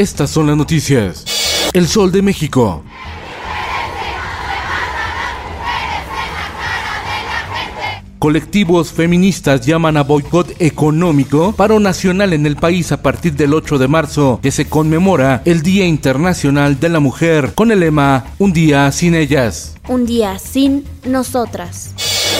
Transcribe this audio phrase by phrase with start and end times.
[0.00, 1.70] Estas son las noticias.
[1.74, 2.82] El Sol de México.
[8.18, 13.76] Colectivos feministas llaman a boicot económico, paro nacional en el país a partir del 8
[13.76, 18.54] de marzo, que se conmemora el Día Internacional de la Mujer, con el lema Un
[18.54, 19.76] día sin ellas.
[19.86, 21.92] Un día sin nosotras.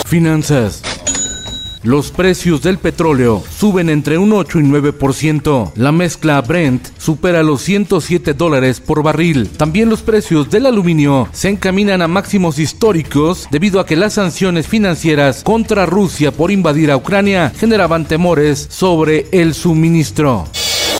[0.06, 0.80] Finanzas.
[1.82, 5.72] Los precios del petróleo suben entre un 8 y 9%.
[5.76, 9.48] La mezcla Brent supera los 107 dólares por barril.
[9.48, 14.68] También los precios del aluminio se encaminan a máximos históricos debido a que las sanciones
[14.68, 20.44] financieras contra Rusia por invadir a Ucrania generaban temores sobre el suministro.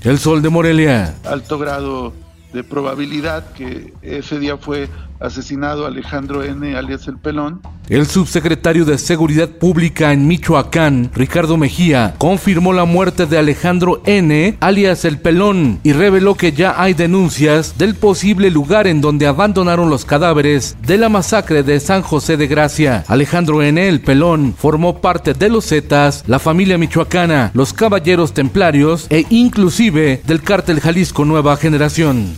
[0.03, 1.15] El sol de Morelia.
[1.25, 2.15] Alto grado
[2.55, 4.89] de probabilidad que ese día fue
[5.21, 7.61] asesinado Alejandro N., alias El Pelón.
[7.89, 14.57] El subsecretario de Seguridad Pública en Michoacán, Ricardo Mejía, confirmó la muerte de Alejandro N.,
[14.61, 19.91] alias El Pelón, y reveló que ya hay denuncias del posible lugar en donde abandonaron
[19.91, 23.05] los cadáveres de la masacre de San José de Gracia.
[23.09, 29.07] Alejandro N., El Pelón, formó parte de los Zetas, la familia michoacana, los Caballeros Templarios
[29.11, 32.37] e inclusive del cártel Jalisco Nueva Generación.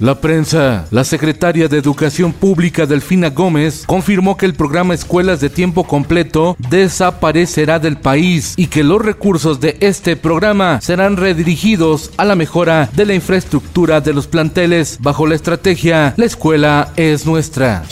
[0.00, 5.50] La prensa, la secretaria de Educación Pública Delfina Gómez confirmó que el programa Escuelas de
[5.50, 12.24] Tiempo Completo desaparecerá del país y que los recursos de este programa serán redirigidos a
[12.24, 17.84] la mejora de la infraestructura de los planteles bajo la estrategia La escuela es nuestra.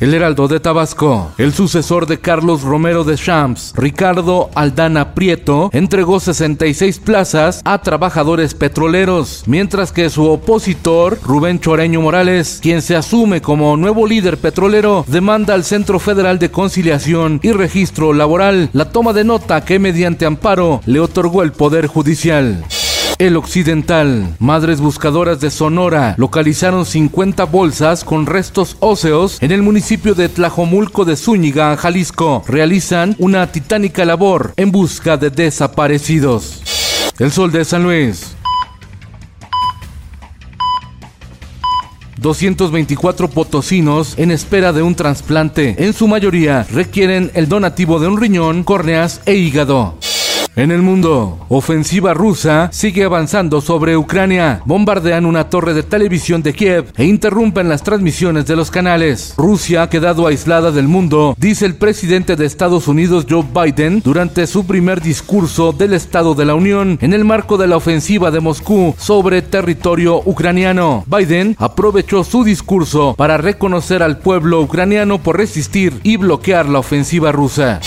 [0.00, 6.20] El Heraldo de Tabasco, el sucesor de Carlos Romero de Champs, Ricardo Aldana Prieto, entregó
[6.20, 13.42] 66 plazas a trabajadores petroleros, mientras que su opositor, Rubén Choreño Morales, quien se asume
[13.42, 19.12] como nuevo líder petrolero, demanda al Centro Federal de Conciliación y Registro Laboral la toma
[19.12, 22.64] de nota que mediante amparo le otorgó el Poder Judicial.
[23.20, 24.34] El Occidental.
[24.38, 31.04] Madres buscadoras de Sonora localizaron 50 bolsas con restos óseos en el municipio de Tlajomulco
[31.04, 32.42] de Zúñiga, Jalisco.
[32.48, 36.62] Realizan una titánica labor en busca de desaparecidos.
[37.18, 38.36] El Sol de San Luis.
[42.16, 45.76] 224 potosinos en espera de un trasplante.
[45.78, 49.98] En su mayoría requieren el donativo de un riñón, córneas e hígado.
[50.56, 54.60] En el mundo, ofensiva rusa sigue avanzando sobre Ucrania.
[54.64, 59.34] Bombardean una torre de televisión de Kiev e interrumpen las transmisiones de los canales.
[59.36, 64.48] Rusia ha quedado aislada del mundo, dice el presidente de Estados Unidos Joe Biden durante
[64.48, 68.40] su primer discurso del Estado de la Unión en el marco de la ofensiva de
[68.40, 71.04] Moscú sobre territorio ucraniano.
[71.06, 77.30] Biden aprovechó su discurso para reconocer al pueblo ucraniano por resistir y bloquear la ofensiva
[77.30, 77.80] rusa.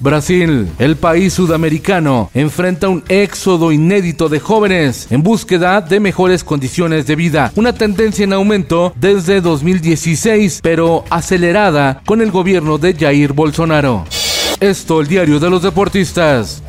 [0.00, 7.06] Brasil, el país sudamericano, enfrenta un éxodo inédito de jóvenes en búsqueda de mejores condiciones
[7.06, 13.32] de vida, una tendencia en aumento desde 2016, pero acelerada con el gobierno de Jair
[13.32, 14.04] Bolsonaro.
[14.60, 16.62] Esto, el diario de los deportistas.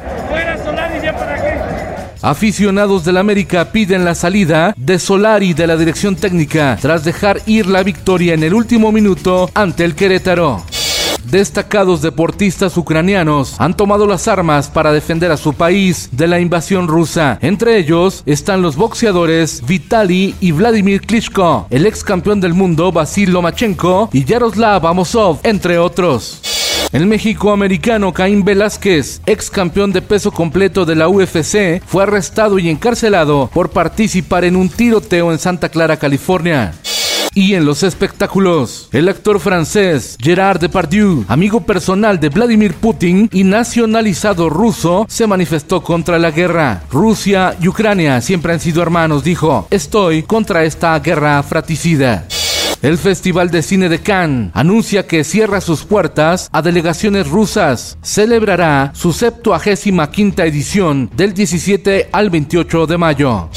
[2.21, 7.67] Aficionados del América piden la salida de Solari de la dirección técnica tras dejar ir
[7.67, 10.63] la victoria en el último minuto ante el Querétaro
[11.29, 16.87] destacados deportistas ucranianos han tomado las armas para defender a su país de la invasión
[16.87, 17.37] rusa.
[17.41, 23.31] Entre ellos están los boxeadores Vitali y Vladimir Klitschko, el ex campeón del mundo Vasil
[23.31, 26.41] Lomachenko y Yaroslav Amosov, entre otros.
[26.93, 32.69] El México-americano Caín Velázquez, ex campeón de peso completo de la UFC, fue arrestado y
[32.69, 36.73] encarcelado por participar en un tiroteo en Santa Clara, California.
[37.37, 43.43] Y en los espectáculos, el actor francés Gerard Depardieu, amigo personal de Vladimir Putin y
[43.43, 46.81] nacionalizado ruso, se manifestó contra la guerra.
[46.91, 49.67] Rusia y Ucrania siempre han sido hermanos, dijo.
[49.69, 52.27] Estoy contra esta guerra fratricida.
[52.81, 57.99] El Festival de Cine de Cannes anuncia que cierra sus puertas a delegaciones rusas.
[58.01, 63.49] Celebrará su 75 edición del 17 al 28 de mayo.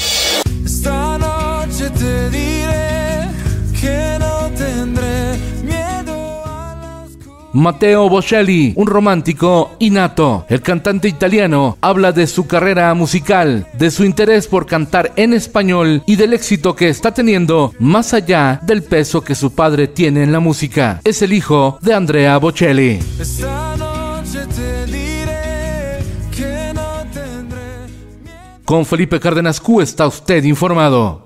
[7.53, 10.45] Matteo Bocelli, un romántico innato.
[10.47, 16.01] El cantante italiano habla de su carrera musical, de su interés por cantar en español
[16.05, 20.31] y del éxito que está teniendo más allá del peso que su padre tiene en
[20.31, 21.01] la música.
[21.03, 22.99] Es el hijo de Andrea Bocelli.
[28.63, 31.25] Con Felipe Cárdenas Q está usted informado.